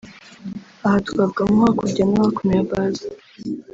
Aha 0.85 0.97
twavuga 1.07 1.41
nko 1.51 1.57
“hakurya 1.69 2.03
no 2.09 2.17
hakuno 2.23 2.51
ya 2.57 2.65
Base” 2.69 3.07